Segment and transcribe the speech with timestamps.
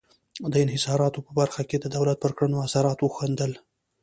[0.51, 3.51] د انحصاراتو په برخه کې د دولت پر کړنو اثرات وښندل.